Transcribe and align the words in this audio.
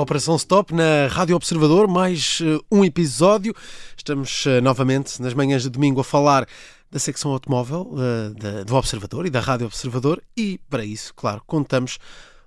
Operação 0.00 0.36
Stop 0.36 0.72
na 0.72 1.08
Rádio 1.08 1.34
Observador, 1.34 1.88
mais 1.88 2.38
uh, 2.38 2.64
um 2.70 2.84
episódio. 2.84 3.52
Estamos 3.96 4.46
uh, 4.46 4.60
novamente 4.62 5.20
nas 5.20 5.34
manhãs 5.34 5.64
de 5.64 5.68
domingo 5.68 6.00
a 6.00 6.04
falar 6.04 6.46
da 6.88 7.00
secção 7.00 7.32
automóvel 7.32 7.96
da, 8.38 8.62
do 8.62 8.76
Observador 8.76 9.26
e 9.26 9.30
da 9.30 9.40
Rádio 9.40 9.66
Observador 9.66 10.22
e, 10.36 10.60
para 10.70 10.84
isso, 10.84 11.12
claro, 11.14 11.42
contamos 11.44 11.98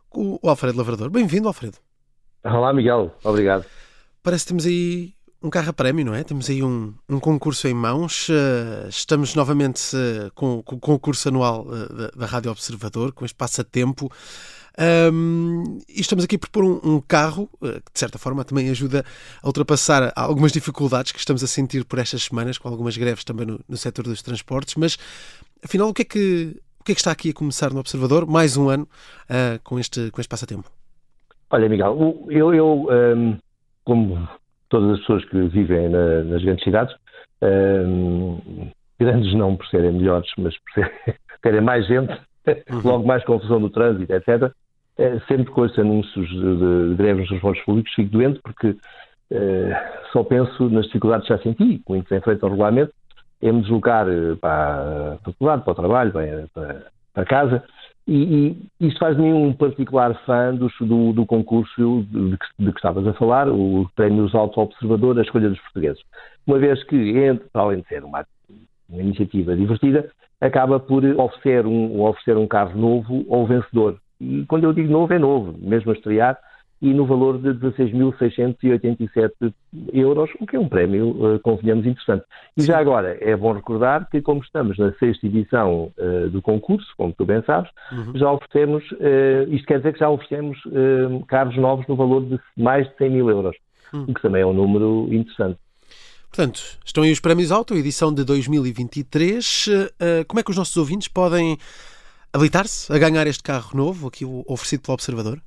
com 0.10 0.40
o 0.42 0.50
Alfredo 0.50 0.78
Lavrador. 0.78 1.10
Bem-vindo, 1.10 1.48
Alfredo. 1.50 1.78
Olá, 2.44 2.72
Miguel. 2.74 3.14
Obrigado. 3.22 3.66
Parece 4.24 4.46
que 4.46 4.48
temos 4.48 4.66
aí 4.66 5.14
um 5.44 5.50
carro 5.50 5.72
a 5.72 5.74
prémio, 5.74 6.06
não 6.06 6.16
é? 6.16 6.24
Temos 6.24 6.50
aí 6.50 6.64
um, 6.64 6.94
um 7.10 7.20
concurso 7.20 7.68
em 7.68 7.74
mãos. 7.74 8.30
estamos 8.88 9.36
novamente 9.36 9.92
com, 10.34 10.64
com, 10.64 10.78
o 10.78 10.80
concurso 10.80 11.28
anual 11.28 11.66
da, 11.66 12.12
da 12.16 12.26
Rádio 12.26 12.50
Observador, 12.50 13.12
com 13.12 13.26
este 13.26 13.36
passatempo. 13.36 14.10
Um, 14.80 15.80
e 15.90 16.00
estamos 16.00 16.24
aqui 16.24 16.36
a 16.36 16.40
propor 16.40 16.64
um, 16.64 16.96
um, 16.96 17.02
carro 17.02 17.50
eh, 17.62 17.82
que, 17.86 17.92
de 17.94 18.00
certa 18.00 18.18
forma, 18.18 18.46
também 18.46 18.70
ajuda 18.70 19.04
a 19.44 19.48
ultrapassar 19.48 20.14
algumas 20.16 20.52
dificuldades 20.52 21.12
que 21.12 21.20
estamos 21.20 21.44
a 21.44 21.48
sentir 21.48 21.84
por 21.86 22.00
estas 22.00 22.24
semanas, 22.24 22.58
com 22.58 22.70
algumas 22.70 22.96
greves 22.96 23.24
também 23.24 23.46
no, 23.46 23.60
no 23.68 23.78
setor 23.78 24.04
dos 24.04 24.22
transportes. 24.22 24.76
Mas, 24.76 24.98
afinal, 25.64 25.90
o 25.90 25.94
que, 25.94 26.04
é 26.04 26.06
que, 26.06 26.56
o 26.80 26.84
que 26.84 26.94
é 26.94 26.96
que 26.96 27.02
está 27.02 27.12
aqui 27.12 27.32
a 27.32 27.34
começar 27.34 27.72
no 27.74 27.80
Observador? 27.80 28.26
Mais 28.26 28.56
um 28.56 28.70
ano 28.70 28.88
uh, 29.30 29.60
com, 29.64 29.78
este, 29.78 30.10
com 30.12 30.22
este 30.22 30.30
passatempo. 30.30 30.72
Olha, 31.50 31.68
Miguel, 31.68 32.26
eu, 32.30 32.54
eu 32.54 32.88
um, 32.90 33.38
como 33.84 34.28
todas 34.70 34.94
as 34.94 35.00
pessoas 35.02 35.26
que 35.26 35.42
vivem 35.50 35.90
na, 35.90 36.24
nas 36.24 36.42
grandes 36.42 36.64
cidades, 36.64 36.96
um, 37.42 38.70
grandes 38.98 39.34
não 39.36 39.58
por 39.58 39.68
serem 39.68 39.92
melhores, 39.92 40.32
mas 40.38 40.56
por 40.58 40.90
terem 41.44 41.62
mais 41.62 41.86
gente, 41.88 42.14
uhum. 42.48 42.82
logo 42.84 43.06
mais 43.06 43.24
confusão 43.26 43.60
do 43.60 43.70
trânsito, 43.70 44.14
etc. 44.14 44.52
É, 45.02 45.20
sempre 45.22 45.46
com 45.46 45.66
esses 45.66 45.80
anúncios 45.80 46.30
de, 46.30 46.96
greves 46.96 47.22
nos 47.22 47.30
transportes 47.30 47.66
públicos 47.66 47.92
fico 47.96 48.12
doente 48.12 48.40
porque 48.44 48.76
é, 49.32 50.00
só 50.12 50.24
penso 50.24 50.70
nas 50.70 50.86
dificuldades 50.86 51.28
que 51.28 51.34
já 51.34 51.42
senti, 51.42 51.82
isso 51.90 52.14
em 52.14 52.22
frente 52.22 52.44
ao 52.44 52.52
regulamento, 52.52 52.94
é 53.42 53.52
me 53.52 53.62
deslocar 53.62 54.08
eh, 54.08 54.36
para 54.40 55.14
a 55.14 55.18
faculdade, 55.26 55.64
para 55.64 55.72
o 55.72 55.76
trabalho, 55.76 56.12
para, 56.54 56.86
para 57.14 57.26
casa, 57.26 57.64
e, 58.08 58.60
e 58.80 58.88
isto 58.88 59.00
faz-me 59.00 59.34
um 59.34 59.54
particular 59.54 60.14
fã 60.26 60.54
do, 60.54 60.70
do, 60.82 61.14
do 61.14 61.26
concurso 61.26 62.06
de, 62.10 62.32
de, 62.60 62.72
que 62.72 62.78
estavas 62.78 63.08
a 63.08 63.14
falar, 63.14 63.50
o 63.50 63.90
Prémios 63.96 64.36
Auto 64.36 64.62
Observador, 64.62 65.18
a 65.18 65.24
escolha 65.24 65.50
dos 65.50 65.60
portugueses. 65.62 66.02
Uma 66.46 66.60
vez 66.60 66.84
que, 66.84 66.96
entre, 66.96 67.48
além 67.54 67.82
de 67.82 67.88
ser 67.88 68.04
uma, 68.04 68.26
uma 68.90 69.02
iniciativa 69.02 69.56
divertida, 69.56 70.12
acaba 70.40 70.80
por 70.80 71.04
oferecer 71.04 71.66
um, 71.66 72.02
oferecer 72.02 72.38
um 72.38 72.48
carro 72.48 72.78
novo 72.78 73.26
ao 73.30 73.48
vencedor. 73.48 73.98
E 74.22 74.46
quando 74.46 74.66
eu 74.66 74.72
digo 74.72 74.92
novo, 74.92 75.12
é 75.12 75.18
novo, 75.18 75.56
mesmo 75.60 75.92
a 75.92 75.96
estrear, 75.96 76.38
e 76.80 76.94
no 76.94 77.06
valor 77.06 77.40
de 77.40 77.50
16.687 77.50 79.54
euros, 79.94 80.30
o 80.40 80.48
que 80.48 80.56
é 80.56 80.60
um 80.60 80.68
prémio, 80.68 81.10
uh, 81.10 81.40
convenhamos, 81.40 81.86
interessante. 81.86 82.24
E 82.58 82.64
já 82.64 82.80
agora, 82.80 83.18
é 83.22 83.36
bom 83.36 83.52
recordar 83.52 84.10
que, 84.10 84.20
como 84.22 84.42
estamos 84.42 84.80
na 84.80 84.92
sexta 84.94 85.28
edição 85.28 85.92
uh, 85.98 86.30
do 86.30 86.42
concurso, 86.42 86.88
como 86.98 87.14
tu 87.14 87.24
bem 87.26 87.44
sabes, 87.46 87.70
uhum. 87.92 88.14
já 88.16 88.32
oferecemos, 88.32 88.84
uh, 88.94 89.44
isto 89.50 89.68
quer 89.68 89.78
dizer 89.78 89.94
que 89.94 90.00
já 90.00 90.10
oferecemos 90.10 90.58
carros 91.28 91.56
novos 91.58 91.86
no 91.88 91.96
valor 91.96 92.26
de 92.26 92.40
mais 92.58 92.88
de 92.88 92.96
100 92.98 93.12
mil 93.12 93.30
euros, 93.30 93.56
uhum. 93.94 94.06
o 94.08 94.14
que 94.14 94.22
também 94.22 94.42
é 94.42 94.46
um 94.46 94.54
número 94.54 95.08
interessante. 95.12 95.60
Portanto, 96.30 96.62
estão 96.86 97.04
aí 97.04 97.12
os 97.12 97.20
prémios 97.20 97.52
Auto, 97.52 97.76
edição 97.76 98.14
de 98.14 98.24
2023. 98.24 99.68
como 100.28 100.40
é 100.40 100.44
que 100.44 100.50
os 100.50 100.58
nossos 100.58 100.78
ouvintes 100.78 101.10
podem 101.10 101.58
habilitar-se 102.34 102.92
a 102.94 102.98
ganhar 102.98 103.28
este 103.28 103.44
carro 103.44 103.76
novo, 103.76 104.08
aqui 104.08 104.26
oferecido 104.26 104.82
pelo 104.82 104.94
Observador? 104.94 105.40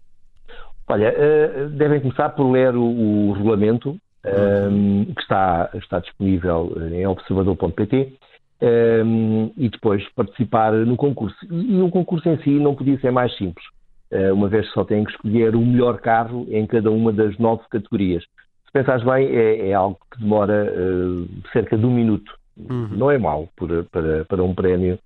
Olha, 0.87 1.15
uh, 1.15 1.69
devem 1.71 2.01
começar 2.01 2.29
por 2.31 2.51
ler 2.51 2.75
o, 2.77 2.85
o 2.85 3.33
regulamento 3.33 3.97
um, 4.25 5.05
que 5.15 5.21
está, 5.21 5.71
está 5.75 5.99
disponível 5.99 6.73
em 6.93 7.07
observador.pt 7.07 8.13
um, 8.61 9.51
e 9.57 9.69
depois 9.69 10.07
participar 10.15 10.73
no 10.73 10.97
concurso. 10.97 11.37
E, 11.51 11.81
o 11.81 11.91
concurso 11.91 12.29
em 12.29 12.43
si 12.43 12.51
não 12.51 12.75
podia 12.75 12.99
ser 13.01 13.11
mais 13.11 13.37
simples, 13.37 13.65
uh, 14.13 14.33
uma 14.33 14.49
vez 14.49 14.67
que 14.67 14.75
só 14.75 14.85
têm 14.85 15.05
que 15.05 15.13
escolher 15.13 15.55
o 15.55 15.61
melhor 15.61 16.01
carro 16.01 16.47
em 16.51 16.67
cada 16.67 16.91
uma 16.91 17.13
das 17.13 17.37
nove 17.39 17.63
categorias. 17.71 18.23
Se 18.67 18.73
pensares 18.73 19.05
bem, 19.05 19.27
é, 19.29 19.69
é 19.69 19.75
algo 19.75 19.99
que 20.13 20.21
demora 20.21 20.73
uh, 20.73 21.29
cerca 21.53 21.77
de 21.77 21.85
um 21.85 21.95
minuto. 21.95 22.33
Uhum. 22.57 22.89
Não 22.93 23.11
é 23.11 23.19
mau 23.19 23.49
para, 23.57 23.85
para, 23.85 24.25
para 24.25 24.43
um 24.43 24.55
prémio 24.55 24.99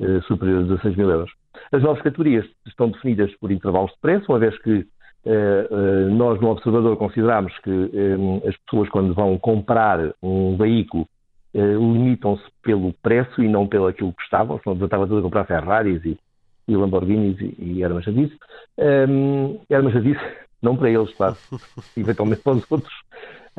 eh, 0.00 0.20
superior 0.22 0.60
a 0.60 0.62
16 0.62 0.96
mil 0.96 1.10
euros. 1.10 1.30
As 1.70 1.82
novas 1.82 2.02
categorias 2.02 2.46
estão 2.66 2.88
definidas 2.90 3.30
por 3.36 3.52
intervalos 3.52 3.90
de 3.92 3.98
preço, 4.00 4.32
uma 4.32 4.38
vez 4.38 4.58
que 4.62 4.86
eh, 5.26 5.68
eh, 5.70 6.08
nós 6.10 6.40
no 6.40 6.48
Observador 6.48 6.96
consideramos 6.96 7.52
que 7.58 7.90
as 8.48 8.56
pessoas 8.64 8.88
quando 8.88 9.12
vão 9.12 9.36
comprar 9.38 9.98
um 10.22 10.56
veículo 10.56 11.06
limitam-se 11.52 12.44
pelo 12.62 12.94
preço 13.02 13.42
e 13.42 13.48
não 13.48 13.66
pelo 13.66 13.88
aquilo 13.88 14.14
que 14.14 14.22
estavam, 14.22 14.58
senão 14.62 14.82
estava 14.84 15.06
tudo 15.06 15.18
a 15.18 15.22
comprar 15.22 15.44
Ferraris 15.44 16.02
e, 16.04 16.16
e 16.68 16.76
Lamborghinis 16.76 17.38
e, 17.40 17.56
e 17.58 17.82
era 17.82 17.92
uma 17.92 18.00
chatice. 18.00 18.38
Um, 18.78 19.58
era 19.68 19.82
uma 19.82 19.90
chatice, 19.90 20.20
não 20.62 20.76
para 20.76 20.90
eles, 20.90 21.12
claro, 21.14 21.36
eventualmente 21.96 22.40
para 22.42 22.52
os 22.52 22.70
outros. 22.70 22.94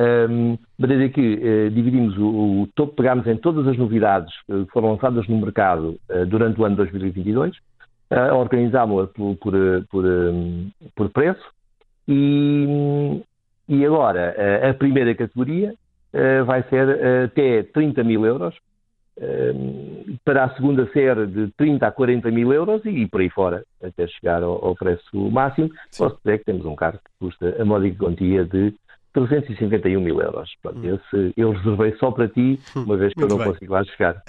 Um, 0.01 0.57
maneira 0.79 1.09
que 1.09 1.21
uh, 1.21 1.69
dividimos 1.69 2.17
o, 2.17 2.61
o, 2.61 2.67
topo, 2.73 2.95
pegámos 2.95 3.27
em 3.27 3.37
todas 3.37 3.67
as 3.67 3.77
novidades 3.77 4.33
uh, 4.49 4.65
que 4.65 4.71
foram 4.71 4.93
lançadas 4.93 5.27
no 5.27 5.37
mercado 5.37 5.99
uh, 6.09 6.25
durante 6.25 6.59
o 6.59 6.65
ano 6.65 6.77
2022, 6.77 7.55
uh, 7.55 8.33
organizámos-la 8.33 9.07
por, 9.07 9.35
por, 9.35 9.53
por, 9.91 10.05
um, 10.05 10.71
por, 10.95 11.09
preço 11.09 11.43
e, 12.07 13.21
e 13.69 13.85
agora 13.85 14.35
a 14.69 14.73
primeira 14.73 15.13
categoria 15.13 15.75
vai 16.45 16.63
ser 16.63 17.23
até 17.25 17.63
30 17.63 18.03
mil 18.03 18.25
euros, 18.25 18.55
para 20.25 20.45
a 20.45 20.55
segunda 20.55 20.91
ser 20.91 21.25
de 21.27 21.51
30 21.51 21.87
a 21.87 21.91
40 21.91 22.31
mil 22.31 22.51
euros 22.51 22.83
e, 22.83 22.89
e 22.89 23.07
por 23.07 23.21
aí 23.21 23.29
fora, 23.29 23.63
até 23.81 24.07
chegar 24.07 24.43
ao, 24.43 24.65
ao 24.65 24.75
preço 24.75 25.15
máximo. 25.29 25.69
Sim. 25.89 26.03
Posso 26.03 26.17
dizer 26.25 26.39
que 26.39 26.45
temos 26.45 26.65
um 26.65 26.75
carro 26.75 26.97
que 26.97 27.11
custa 27.19 27.61
a 27.61 27.63
módica 27.63 28.03
quantia 28.03 28.43
de 28.43 28.73
351 29.13 29.99
mil 29.99 30.21
euros. 30.21 30.49
Pronto, 30.61 30.79
hum. 30.79 30.95
esse 30.95 31.33
eu 31.35 31.51
reservei 31.51 31.93
só 31.97 32.11
para 32.11 32.29
ti, 32.29 32.57
uma 32.75 32.95
vez 32.97 33.13
que 33.13 33.19
Muito 33.19 33.33
eu 33.33 33.37
não 33.37 33.43
bem. 33.43 33.53
consigo 33.53 33.73
lá 33.73 33.83
chegar. 33.83 34.23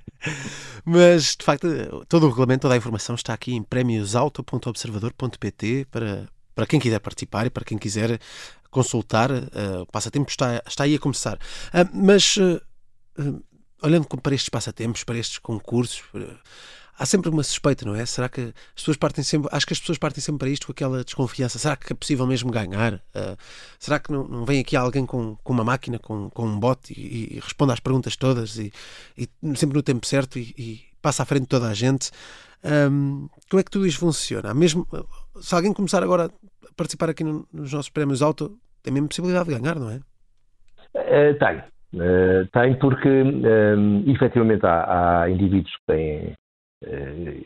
Mas, 0.84 1.34
de 1.36 1.44
facto, 1.44 1.66
todo 2.08 2.26
o 2.26 2.28
regulamento, 2.28 2.62
toda 2.62 2.74
a 2.74 2.76
informação 2.76 3.14
está 3.14 3.32
aqui 3.34 3.54
em 3.54 3.62
prémiosauto.observador.pt 3.62 5.86
para, 5.90 6.28
para 6.54 6.66
quem 6.66 6.78
quiser 6.78 7.00
participar 7.00 7.46
e 7.46 7.50
para 7.50 7.64
quem 7.64 7.78
quiser 7.78 8.18
consultar. 8.70 9.30
Uh, 9.30 9.82
o 9.82 9.86
passatempo 9.86 10.30
está, 10.30 10.62
está 10.66 10.84
aí 10.84 10.94
a 10.94 10.98
começar. 10.98 11.36
Uh, 11.36 11.88
mas, 11.92 12.36
uh, 12.36 12.60
olhando 13.82 14.06
para 14.06 14.34
estes 14.34 14.48
passatempos, 14.48 15.04
para 15.04 15.18
estes 15.18 15.38
concursos 15.38 16.02
há 16.98 17.06
sempre 17.06 17.30
uma 17.30 17.42
suspeita, 17.42 17.84
não 17.84 17.94
é? 17.94 18.06
Será 18.06 18.28
que 18.28 18.40
as 18.40 18.74
pessoas 18.74 18.96
partem 18.96 19.24
sempre. 19.24 19.48
Acho 19.52 19.66
que 19.66 19.72
as 19.72 19.80
pessoas 19.80 19.98
partem 19.98 20.20
sempre 20.20 20.38
para 20.40 20.48
isto 20.48 20.66
com 20.66 20.72
aquela 20.72 21.04
desconfiança. 21.04 21.58
Será 21.58 21.76
que 21.76 21.92
é 21.92 21.96
possível 21.96 22.26
mesmo 22.26 22.50
ganhar? 22.50 22.94
Uh, 22.94 23.36
será 23.78 23.98
que 23.98 24.12
não, 24.12 24.26
não, 24.26 24.44
vem 24.44 24.60
aqui 24.60 24.76
alguém 24.76 25.04
com, 25.04 25.36
com 25.36 25.52
uma 25.52 25.64
máquina, 25.64 25.98
com, 25.98 26.30
com 26.30 26.46
um 26.46 26.58
bot 26.58 26.92
e, 26.92 27.36
e 27.36 27.40
responde 27.40 27.72
às 27.72 27.80
perguntas 27.80 28.16
todas 28.16 28.58
e, 28.58 28.72
e 29.16 29.28
sempre 29.56 29.76
no 29.76 29.82
tempo 29.82 30.06
certo 30.06 30.38
e, 30.38 30.54
e, 30.56 30.80
passa 31.02 31.22
à 31.22 31.26
frente 31.26 31.42
de 31.42 31.48
toda 31.48 31.68
a 31.68 31.74
gente? 31.74 32.10
Um, 32.64 33.28
como 33.50 33.60
é 33.60 33.62
que 33.62 33.70
tudo 33.70 33.86
isto 33.86 34.00
funciona? 34.00 34.54
Mesmo, 34.54 34.86
se 35.40 35.54
alguém 35.54 35.72
começar 35.72 36.02
agora 36.02 36.26
a 36.26 36.74
participar 36.74 37.10
aqui 37.10 37.22
no, 37.22 37.46
nos 37.52 37.72
nossos 37.72 37.90
prémios 37.90 38.22
auto, 38.22 38.56
tem 38.82 38.92
mesmo 38.92 39.08
possibilidade 39.08 39.48
de 39.48 39.58
ganhar, 39.58 39.78
não 39.78 39.90
é? 39.90 40.00
Uh, 40.96 41.38
tem. 41.38 41.58
Uh, 41.94 42.46
tem 42.52 42.78
porque, 42.78 43.08
um, 43.08 44.10
efetivamente, 44.10 44.64
há, 44.64 45.22
há 45.22 45.30
indivíduos 45.30 45.70
que 45.72 45.92
têm 45.92 46.34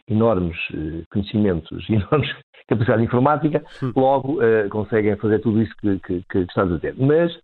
enormes 0.08 0.56
uh, 0.70 1.02
conhecimentos 1.10 1.88
e 1.88 1.94
enormes 1.96 2.28
capacidade 2.66 3.02
informática, 3.02 3.64
hum. 3.82 3.92
logo 3.96 4.34
uh, 4.34 4.68
conseguem 4.68 5.16
fazer 5.16 5.38
tudo 5.40 5.62
isso 5.62 5.74
que, 5.80 5.98
que, 6.00 6.22
que 6.28 6.38
estás 6.40 6.70
a 6.70 6.76
dizer. 6.76 6.94
Mas 6.98 7.34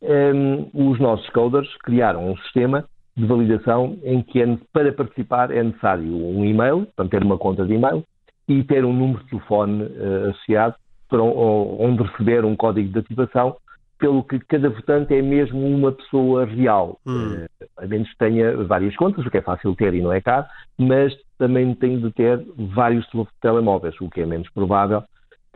um, 0.00 0.70
os 0.72 0.98
nossos 0.98 1.28
coders 1.30 1.68
criaram 1.82 2.30
um 2.30 2.36
sistema 2.38 2.84
de 3.14 3.26
validação 3.26 3.98
em 4.02 4.22
que 4.22 4.40
é, 4.40 4.58
para 4.72 4.92
participar 4.92 5.50
é 5.50 5.62
necessário 5.62 6.04
um 6.04 6.44
e-mail, 6.44 6.86
portanto 6.86 7.10
ter 7.10 7.22
uma 7.22 7.36
conta 7.36 7.66
de 7.66 7.74
e-mail 7.74 8.02
e 8.48 8.64
ter 8.64 8.84
um 8.84 8.92
número 8.92 9.22
de 9.24 9.30
telefone 9.30 9.86
associado 10.30 10.74
para 11.08 11.22
onde 11.22 12.02
receber 12.04 12.44
um 12.44 12.56
código 12.56 12.90
de 12.90 12.98
ativação 13.00 13.56
pelo 14.00 14.24
que 14.24 14.40
cada 14.40 14.70
votante 14.70 15.14
é 15.14 15.22
mesmo 15.22 15.64
uma 15.64 15.92
pessoa 15.92 16.46
real. 16.46 16.98
Hum. 17.06 17.34
Uh, 17.34 17.66
a 17.76 17.86
menos 17.86 18.10
que 18.10 18.18
tenha 18.18 18.56
várias 18.64 18.96
contas, 18.96 19.24
o 19.24 19.30
que 19.30 19.38
é 19.38 19.42
fácil 19.42 19.76
ter 19.76 19.94
e 19.94 20.00
não 20.00 20.12
é 20.12 20.20
caro, 20.20 20.46
mas 20.78 21.14
também 21.38 21.74
tem 21.74 22.00
de 22.00 22.10
ter 22.12 22.44
vários 22.74 23.06
telemóveis, 23.40 23.94
o 24.00 24.10
que 24.10 24.22
é 24.22 24.26
menos 24.26 24.48
provável. 24.50 25.04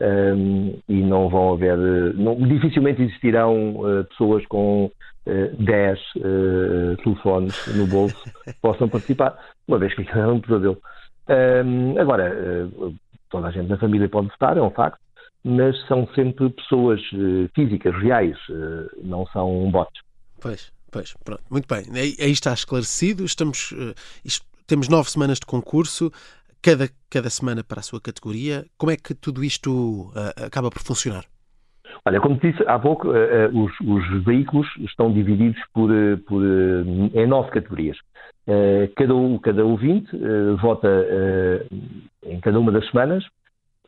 Um, 0.01 0.77
e 0.89 1.01
não 1.01 1.29
vão 1.29 1.53
haver, 1.53 1.77
não, 2.15 2.35
dificilmente 2.35 3.01
existirão 3.01 3.77
uh, 3.77 4.03
pessoas 4.03 4.45
com 4.47 4.91
uh, 5.25 5.63
10 5.63 5.99
uh, 6.17 6.97
telefones 7.01 7.77
no 7.77 7.87
bolso 7.87 8.21
que 8.43 8.53
possam 8.61 8.89
participar, 8.89 9.37
uma 9.65 9.79
vez 9.79 9.93
que 9.95 10.01
é 10.01 10.27
um 10.27 10.41
pesadelo. 10.41 10.77
Um, 11.29 11.97
agora, 11.97 12.69
toda 13.29 13.47
a 13.47 13.51
gente 13.51 13.69
na 13.69 13.77
família 13.77 14.09
pode 14.09 14.27
votar, 14.27 14.57
é 14.57 14.61
um 14.61 14.69
facto, 14.69 14.99
mas 15.45 15.79
são 15.85 16.07
sempre 16.15 16.49
pessoas 16.49 16.99
uh, 17.13 17.47
físicas, 17.53 17.93
reais, 18.01 18.35
uh, 18.49 18.89
não 19.03 19.27
são 19.27 19.69
bots. 19.69 20.01
Pois, 20.41 20.73
pois, 20.91 21.13
pronto, 21.23 21.43
muito 21.51 21.67
bem. 21.67 21.85
Aí, 21.93 22.15
aí 22.19 22.31
está 22.31 22.51
esclarecido. 22.51 23.23
Estamos, 23.23 23.71
uh, 23.73 23.93
isto, 24.25 24.43
temos 24.65 24.89
nove 24.89 25.07
semanas 25.07 25.39
de 25.39 25.45
concurso, 25.45 26.11
cada, 26.63 26.89
cada 27.11 27.29
semana 27.29 27.63
para 27.63 27.79
a 27.79 27.83
sua 27.83 28.01
categoria. 28.01 28.65
Como 28.75 28.91
é 28.91 28.97
que 28.97 29.13
tudo 29.13 29.43
isto 29.43 30.11
acaba 30.43 30.71
por 30.71 30.81
funcionar? 30.81 31.25
Olha, 32.07 32.19
como 32.19 32.39
disse 32.39 32.63
há 32.65 32.79
pouco, 32.79 33.09
os, 33.09 33.71
os, 33.81 34.23
veículos 34.23 34.67
estão 34.79 35.13
divididos 35.13 35.61
por, 35.73 35.91
por, 36.27 36.41
em 36.43 37.27
nove 37.27 37.51
categorias. 37.51 37.97
Cada, 38.95 39.13
cada 39.43 39.65
ouvinte 39.65 40.09
vota 40.59 41.05
em 42.23 42.39
cada 42.41 42.59
uma 42.59 42.71
das 42.71 42.87
semanas 42.89 43.23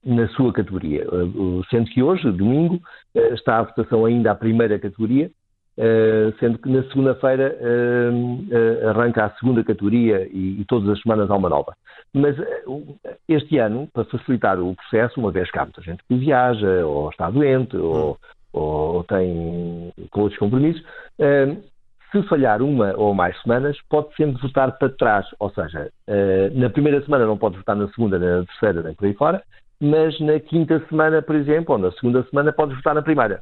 na 0.08 0.28
sua 0.30 0.54
categoria. 0.54 1.06
Uh, 1.10 1.62
sendo 1.70 1.90
que 1.90 2.02
hoje, 2.02 2.32
domingo, 2.32 2.76
uh, 3.14 3.34
está 3.34 3.60
a 3.60 3.64
votação 3.64 4.06
ainda 4.06 4.32
à 4.32 4.36
primeira 4.36 4.80
categoria, 4.80 5.30
uh, 5.78 6.34
sendo 6.40 6.58
que 6.58 6.70
na 6.70 6.82
segunda-feira 6.84 7.58
arranca 8.90 9.26
a 9.26 9.30
segunda 9.32 9.64
categoria 9.64 10.26
e, 10.32 10.64
todas 10.68 10.90
as 10.90 11.02
semanas 11.02 11.30
há 11.30 11.36
uma 11.36 11.50
nova. 11.50 11.76
Mas 12.14 12.38
este 13.28 13.58
ano, 13.58 13.88
para 13.94 14.06
facilitar 14.06 14.60
o 14.60 14.74
processo, 14.76 15.20
uma 15.20 15.32
vez 15.32 15.52
que 15.52 15.60
há 15.60 15.66
muita 15.66 15.82
gente 15.82 16.02
que 16.08 16.16
viaja, 16.16 16.86
ou 16.86 17.10
está 17.10 17.30
doente, 17.30 17.76
ou, 17.76 18.18
ou 18.54 19.04
tem 19.04 19.92
com 20.10 20.22
outros 20.22 20.40
compromissos, 20.40 20.82
se 22.12 22.24
falhar 22.24 22.62
uma 22.62 22.96
ou 22.96 23.14
mais 23.14 23.40
semanas, 23.42 23.78
pode 23.90 24.16
sempre 24.16 24.42
votar 24.42 24.72
para 24.78 24.90
trás. 24.90 25.26
Ou 25.38 25.50
seja, 25.50 25.92
na 26.54 26.70
primeira 26.70 27.04
semana 27.04 27.26
não 27.26 27.38
pode 27.38 27.58
votar 27.58 27.76
na 27.76 27.90
segunda, 27.90 28.18
na 28.18 28.46
terceira, 28.46 28.82
nem 28.82 28.96
por 28.96 29.06
aí 29.06 29.14
fora 29.14 29.44
mas 29.80 30.20
na 30.20 30.40
quinta 30.40 30.84
semana, 30.90 31.22
por 31.22 31.36
exemplo, 31.36 31.76
ou 31.76 31.82
na 31.82 31.92
segunda 31.92 32.24
semana, 32.30 32.52
podes 32.52 32.76
votar 32.78 32.96
na 32.96 33.02
primeira. 33.02 33.42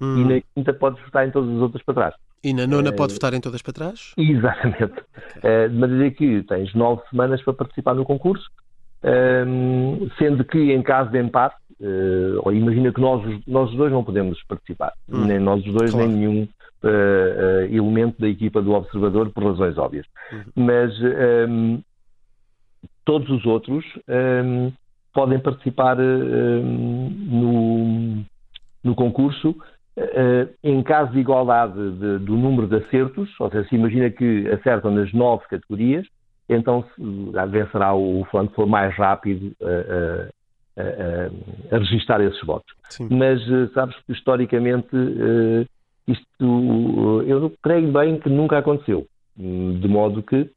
Hum. 0.00 0.18
E 0.18 0.34
na 0.34 0.42
quinta 0.54 0.72
podes 0.74 1.02
votar 1.04 1.26
em 1.26 1.30
todas 1.30 1.50
as 1.50 1.62
outras 1.62 1.82
para 1.84 1.94
trás. 1.94 2.14
E 2.44 2.52
na 2.52 2.66
nona 2.66 2.90
uh, 2.90 2.96
pode 2.96 3.14
votar 3.14 3.34
em 3.34 3.40
todas 3.40 3.62
para 3.62 3.72
trás? 3.72 4.12
Exatamente. 4.16 5.00
Okay. 5.38 5.66
Uh, 5.66 5.68
de 5.68 5.76
maneira 5.76 6.10
que 6.10 6.42
tens 6.42 6.74
nove 6.74 7.02
semanas 7.10 7.42
para 7.42 7.54
participar 7.54 7.94
no 7.94 8.04
concurso, 8.04 8.46
uh, 9.02 10.10
sendo 10.18 10.44
que 10.44 10.72
em 10.72 10.82
caso 10.82 11.10
de 11.10 11.18
empate, 11.18 11.56
uh, 11.80 12.52
imagina 12.52 12.92
que 12.92 13.00
nós, 13.00 13.22
nós 13.46 13.74
dois 13.74 13.90
não 13.90 14.04
podemos 14.04 14.42
participar, 14.44 14.92
hum. 15.08 15.24
nem 15.24 15.38
nós 15.38 15.64
dois, 15.64 15.90
claro. 15.90 16.08
nem 16.08 16.16
nenhum 16.16 16.48
elemento 17.68 18.20
da 18.20 18.28
equipa 18.28 18.62
do 18.62 18.72
observador, 18.72 19.30
por 19.30 19.42
razões 19.42 19.76
óbvias. 19.76 20.06
Uhum. 20.30 20.66
Mas 20.66 20.92
um, 21.48 21.82
todos 23.04 23.28
os 23.28 23.44
outros 23.44 23.84
um, 24.08 24.70
podem 25.16 25.38
participar 25.38 25.98
uh, 25.98 26.62
no, 26.62 28.22
no, 28.84 28.94
concurso 28.94 29.56
uh, 29.96 30.54
em 30.62 30.82
caso 30.82 31.10
de 31.12 31.20
igualdade 31.20 31.72
de, 31.72 32.18
do 32.18 32.36
número 32.36 32.68
de 32.68 32.76
acertos, 32.76 33.30
ou 33.40 33.50
seja, 33.50 33.66
se 33.66 33.74
imagina 33.74 34.10
que 34.10 34.46
acertam 34.50 34.90
nas 34.90 35.10
nove 35.14 35.42
categorias, 35.48 36.06
então 36.50 36.84
vencerá 37.50 37.94
o 37.94 38.26
fulano 38.30 38.50
que 38.50 38.54
for 38.54 38.66
mais 38.66 38.94
rápido 38.94 39.52
a, 39.60 40.82
a, 40.82 41.74
a 41.74 41.78
registrar 41.78 42.20
esses 42.20 42.40
votos. 42.42 42.72
Sim. 42.90 43.08
Mas 43.10 43.40
sabes 43.72 43.96
que 44.06 44.12
historicamente 44.12 44.94
isto 46.06 47.24
eu 47.26 47.52
creio 47.60 47.90
bem 47.90 48.20
que 48.20 48.28
nunca 48.28 48.58
aconteceu, 48.58 49.08
de 49.36 49.88
modo 49.88 50.22
que 50.22 50.48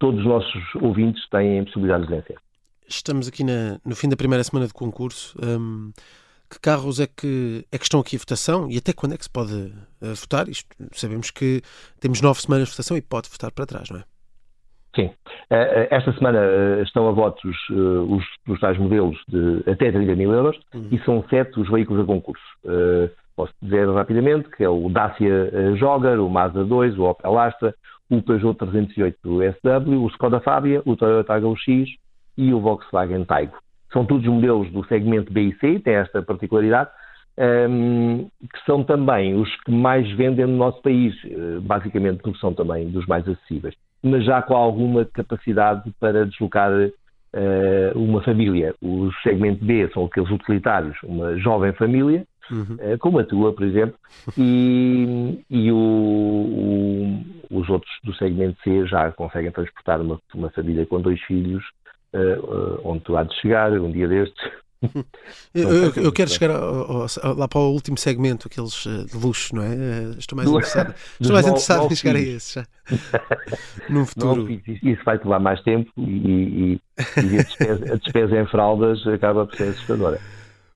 todos 0.00 0.20
os 0.20 0.26
nossos 0.26 0.74
ouvintes 0.80 1.28
têm 1.28 1.60
a 1.60 1.64
possibilidade 1.64 2.06
de 2.06 2.14
vencer. 2.14 2.36
Estamos 2.88 3.28
aqui 3.28 3.44
na, 3.44 3.78
no 3.84 3.94
fim 3.94 4.08
da 4.08 4.16
primeira 4.16 4.42
semana 4.42 4.66
de 4.66 4.72
concurso. 4.72 5.38
Um, 5.40 5.92
que 6.50 6.58
carros 6.60 6.98
é 6.98 7.06
que, 7.06 7.64
é 7.70 7.78
que 7.78 7.84
estão 7.84 8.00
aqui 8.00 8.16
a 8.16 8.18
votação 8.18 8.68
e 8.68 8.76
até 8.76 8.92
quando 8.92 9.14
é 9.14 9.16
que 9.16 9.22
se 9.22 9.30
pode 9.30 9.54
uh, 9.54 10.14
votar? 10.16 10.48
Isto, 10.48 10.68
sabemos 10.92 11.30
que 11.30 11.62
temos 12.00 12.20
nove 12.20 12.40
semanas 12.40 12.66
de 12.66 12.74
votação 12.74 12.96
e 12.96 13.02
pode 13.02 13.28
votar 13.28 13.52
para 13.52 13.66
trás, 13.66 13.88
não 13.90 14.00
é? 14.00 14.04
Sim. 14.96 15.06
Uh, 15.06 15.86
esta 15.90 16.12
semana 16.14 16.40
estão 16.82 17.08
a 17.08 17.12
votos 17.12 17.56
os, 17.70 18.24
os 18.48 18.58
tais 18.58 18.76
modelos 18.76 19.16
de 19.28 19.62
até 19.70 19.92
30 19.92 20.16
mil 20.16 20.32
euros 20.32 20.58
uhum. 20.74 20.88
e 20.90 20.98
são 21.04 21.24
sete 21.30 21.60
os 21.60 21.70
veículos 21.70 22.02
a 22.02 22.06
concurso. 22.06 22.42
Posso 23.40 23.54
dizer 23.62 23.88
rapidamente 23.88 24.50
que 24.50 24.62
é 24.62 24.68
o 24.68 24.90
Dacia 24.90 25.74
Jogger, 25.76 26.20
o 26.20 26.28
Mazda 26.28 26.62
2, 26.62 26.98
o 26.98 27.04
Opel 27.04 27.38
Astra, 27.38 27.74
o 28.10 28.20
Peugeot 28.20 28.54
308 28.58 29.18
SW, 29.22 30.04
o 30.04 30.08
Skoda 30.08 30.40
Fabia, 30.40 30.82
o 30.84 30.94
Toyota 30.94 31.38
HUX 31.38 31.64
e 32.36 32.52
o 32.52 32.60
Volkswagen 32.60 33.24
Taigo. 33.24 33.56
São 33.92 34.04
todos 34.04 34.26
modelos 34.26 34.70
do 34.72 34.84
segmento 34.86 35.32
B 35.32 35.40
e 35.42 35.54
C, 35.56 35.80
tem 35.80 35.94
esta 35.94 36.22
particularidade, 36.22 36.90
um, 37.38 38.28
que 38.52 38.64
são 38.66 38.84
também 38.84 39.34
os 39.34 39.48
que 39.62 39.70
mais 39.70 40.10
vendem 40.12 40.46
no 40.46 40.56
nosso 40.58 40.82
país, 40.82 41.14
eh, 41.24 41.60
basicamente 41.62 42.20
porque 42.22 42.38
são 42.38 42.52
também 42.52 42.90
dos 42.90 43.06
mais 43.06 43.26
acessíveis, 43.26 43.74
mas 44.02 44.24
já 44.24 44.42
com 44.42 44.54
alguma 44.54 45.06
capacidade 45.06 45.90
para 45.98 46.26
deslocar 46.26 46.70
uh, 46.70 47.98
uma 47.98 48.22
família. 48.22 48.74
O 48.82 49.10
segmento 49.22 49.64
B 49.64 49.88
são 49.94 50.04
aqueles 50.04 50.30
utilitários, 50.30 50.96
uma 51.02 51.36
jovem 51.38 51.72
família, 51.72 52.24
uhum. 52.50 52.76
uh, 52.80 52.98
como 52.98 53.18
a 53.18 53.24
tua, 53.24 53.52
por 53.52 53.64
exemplo, 53.64 53.94
e, 54.36 55.40
e 55.48 55.72
o, 55.72 55.76
o, 55.76 57.24
os 57.50 57.68
outros 57.68 57.92
do 58.04 58.14
segmento 58.14 58.60
C 58.62 58.86
já 58.86 59.10
conseguem 59.12 59.50
transportar 59.50 60.00
uma, 60.00 60.20
uma 60.34 60.50
família 60.50 60.86
com 60.86 61.00
dois 61.00 61.20
filhos, 61.22 61.64
uh, 62.14 62.80
onde 62.84 63.00
tu 63.00 63.16
há 63.16 63.24
de 63.24 63.34
chegar 63.40 63.72
um 63.72 63.90
dia 63.90 64.08
destes. 64.08 64.50
eu, 65.54 65.68
eu, 65.68 65.92
eu, 65.94 66.12
quero 66.12 66.30
chegar 66.30 66.56
ao, 66.56 67.02
ao, 67.02 67.34
lá 67.36 67.46
para 67.46 67.60
o 67.60 67.70
último 67.70 67.98
segmento, 67.98 68.48
aqueles 68.48 68.84
de 68.84 69.16
luxo, 69.16 69.54
não 69.54 69.62
é? 69.62 69.74
Estou 70.18 70.36
mais 70.36 70.48
interessado, 70.48 70.94
estou 71.20 71.34
mais 71.34 71.46
interessado 71.46 71.92
em 71.92 71.96
chegar 71.96 72.16
a 72.16 72.20
esse 72.20 72.54
já. 72.54 72.66
Num 73.90 74.06
futuro. 74.06 74.44
Não, 74.44 74.90
isso 74.90 75.04
vai 75.04 75.18
tomar 75.18 75.38
mais 75.38 75.60
tempo 75.62 75.90
e, 75.98 76.02
e, 76.02 76.80
e 77.18 77.38
a, 77.38 77.42
despesa, 77.42 77.92
a, 77.92 77.96
despesa, 77.96 78.40
em 78.40 78.46
fraldas 78.46 79.06
acaba 79.06 79.46
por 79.46 79.54
ser 79.54 79.68
assustadora. 79.68 80.18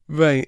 Bem, 0.08 0.44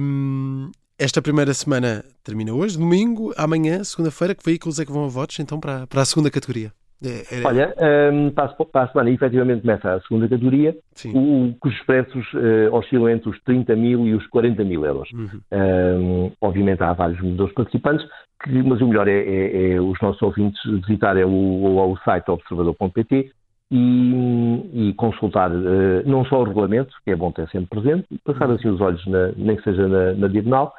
um, 0.00 0.70
esta 0.98 1.22
primeira 1.22 1.54
semana 1.54 2.04
termina 2.24 2.52
hoje, 2.52 2.76
domingo, 2.76 3.32
amanhã, 3.36 3.84
segunda-feira. 3.84 4.34
Que 4.34 4.44
veículos 4.44 4.80
é 4.80 4.84
que 4.84 4.92
vão 4.92 5.04
a 5.04 5.08
votos 5.08 5.38
então 5.38 5.60
para, 5.60 5.86
para 5.86 6.02
a 6.02 6.04
segunda 6.04 6.30
categoria? 6.30 6.72
É, 7.04 7.36
era... 7.38 7.48
Olha, 7.48 7.74
um, 8.12 8.30
para, 8.30 8.48
para, 8.48 8.82
a 8.84 8.88
semana 8.88 9.10
efetivamente 9.10 9.60
começa 9.60 9.94
a 9.94 10.00
segunda 10.00 10.28
categoria, 10.28 10.74
o, 11.14 11.54
cujos 11.60 11.80
preços 11.84 12.26
uh, 12.32 12.74
oscilam 12.74 13.10
entre 13.10 13.28
os 13.28 13.40
30 13.42 13.76
mil 13.76 14.06
e 14.06 14.14
os 14.14 14.26
40 14.28 14.64
mil 14.64 14.84
euros. 14.84 15.08
Uhum. 15.12 15.40
Um, 15.52 16.32
obviamente 16.40 16.82
há 16.82 16.92
vários 16.94 17.20
vendedores 17.20 17.54
participantes, 17.54 18.06
que, 18.42 18.62
mas 18.62 18.80
o 18.80 18.88
melhor 18.88 19.06
é, 19.06 19.18
é, 19.18 19.72
é, 19.72 19.80
os 19.80 20.00
nossos 20.00 20.22
ouvintes 20.22 20.58
visitarem 20.64 21.24
o, 21.24 21.28
o, 21.28 21.92
o 21.92 21.96
site 21.98 22.30
observador.pt 22.30 23.30
e, 23.70 24.88
e 24.90 24.94
consultar 24.94 25.50
uh, 25.50 26.02
não 26.04 26.24
só 26.24 26.40
o 26.40 26.44
regulamento, 26.44 26.94
que 27.04 27.10
é 27.10 27.16
bom 27.16 27.32
ter 27.32 27.48
sempre 27.48 27.80
presente, 27.80 28.06
passar 28.24 28.50
assim 28.50 28.68
os 28.68 28.80
olhos, 28.80 29.04
na, 29.06 29.32
nem 29.36 29.56
que 29.56 29.64
seja 29.64 29.86
na, 29.88 30.12
na 30.14 30.28
diagonal, 30.28 30.72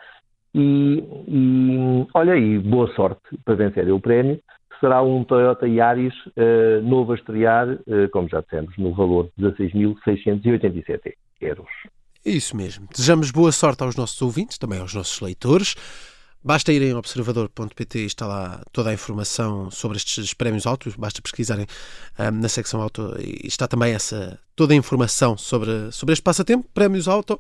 e, 0.56 1.04
e, 1.28 2.08
olha 2.14 2.34
aí, 2.34 2.58
boa 2.58 2.92
sorte 2.96 3.22
para 3.46 3.56
vencer 3.56 3.92
o 3.92 4.00
prémio. 4.00 4.40
Será 4.80 5.02
um 5.02 5.24
Toyota 5.24 5.68
Yaris 5.68 6.14
uh, 6.28 6.82
novo 6.84 7.12
a 7.12 7.16
estrear, 7.16 7.68
uh, 7.68 8.10
como 8.12 8.30
já 8.30 8.42
dissemos, 8.42 8.76
no 8.78 8.94
valor 8.94 9.30
de 9.38 9.46
16.687 9.46 11.14
euros. 11.42 11.68
Isso 12.26 12.56
mesmo. 12.56 12.88
Desejamos 12.92 13.32
boa 13.32 13.52
sorte 13.52 13.84
aos 13.84 13.96
nossos 13.96 14.22
ouvintes, 14.22 14.58
também 14.58 14.80
aos 14.80 14.94
nossos 14.94 15.22
leitores. 15.22 15.76
Basta 16.44 16.72
irem 16.72 16.92
ao 16.92 17.00
observador.pt 17.00 18.00
e 18.00 18.06
está 18.06 18.26
lá 18.26 18.62
toda 18.72 18.90
a 18.90 18.94
informação 18.94 19.70
sobre 19.72 19.98
estes 19.98 20.34
prémios 20.34 20.66
autos. 20.66 20.96
Basta 20.96 21.22
pesquisarem 21.22 21.66
um, 22.20 22.42
na 22.42 22.48
secção 22.48 22.82
auto 22.82 23.16
e 23.20 23.48
está 23.48 23.68
também 23.68 23.94
essa 23.94 24.40
toda 24.56 24.74
a 24.74 24.76
informação 24.76 25.38
sobre, 25.38 25.92
sobre 25.92 26.14
este 26.14 26.24
passatempo, 26.24 26.68
prémios 26.74 27.08
auto. 27.08 27.40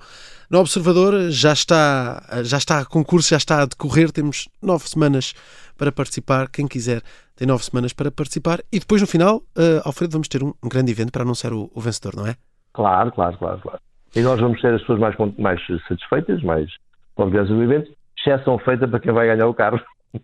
No 0.49 0.59
Observador 0.59 1.29
já 1.29 1.53
está, 1.53 2.21
já 2.43 2.57
está 2.57 2.79
a 2.79 2.85
concurso, 2.85 3.29
já 3.29 3.37
está 3.37 3.61
a 3.61 3.65
decorrer. 3.65 4.11
Temos 4.11 4.49
nove 4.61 4.87
semanas 4.89 5.33
para 5.77 5.91
participar. 5.91 6.49
Quem 6.49 6.67
quiser 6.67 7.01
tem 7.35 7.47
nove 7.47 7.63
semanas 7.63 7.93
para 7.93 8.11
participar. 8.11 8.59
E 8.71 8.79
depois, 8.79 9.01
no 9.01 9.07
final, 9.07 9.37
uh, 9.37 9.81
Alfredo, 9.85 10.13
vamos 10.13 10.27
ter 10.27 10.43
um, 10.43 10.53
um, 10.63 10.69
grande 10.69 10.91
evento 10.91 11.11
para 11.11 11.23
anunciar 11.23 11.53
o, 11.53 11.71
o, 11.73 11.79
vencedor, 11.79 12.15
não 12.15 12.27
é? 12.27 12.35
Claro, 12.73 13.11
claro, 13.11 13.37
claro, 13.37 13.59
claro. 13.61 13.79
E 14.15 14.21
nós 14.21 14.39
vamos 14.39 14.59
ser 14.59 14.73
as 14.73 14.81
pessoas 14.81 14.99
mais, 14.99 15.15
mais 15.37 15.59
satisfeitas, 15.87 16.41
mais 16.43 16.69
orgulhosas 17.15 17.49
do 17.49 17.63
evento 17.63 17.96
exceção 18.35 18.57
feita 18.59 18.87
para 18.87 18.99
quem 18.99 19.11
vai 19.11 19.27
ganhar 19.27 19.47
o 19.47 19.53
carro. 19.53 19.79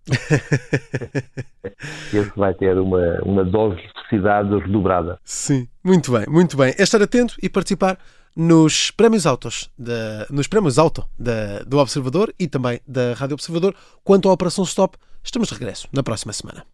Esse 2.13 2.31
vai 2.35 2.53
ter 2.53 2.77
uma, 2.77 3.19
uma 3.23 3.43
dose 3.43 3.75
de 3.75 3.91
felicidade 4.09 4.57
redobrada. 4.59 5.19
Sim, 5.23 5.67
muito 5.83 6.11
bem, 6.11 6.25
muito 6.27 6.55
bem. 6.57 6.73
É 6.77 6.83
estar 6.83 7.01
atento 7.01 7.35
e 7.41 7.49
participar 7.49 7.97
nos 8.35 8.91
prémios 8.91 9.25
autos 9.25 9.69
de, 9.77 9.93
nos 10.29 10.47
prémios 10.47 10.79
auto 10.79 11.05
de, 11.17 11.63
do 11.65 11.77
Observador 11.77 12.33
e 12.39 12.47
também 12.47 12.79
da 12.87 13.13
Rádio 13.13 13.35
Observador. 13.35 13.75
Quanto 14.03 14.29
à 14.29 14.33
Operação 14.33 14.63
Stop, 14.63 14.97
estamos 15.23 15.49
de 15.49 15.55
regresso 15.55 15.87
na 15.91 16.01
próxima 16.01 16.33
semana. 16.33 16.65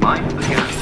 Bye. 0.00 0.81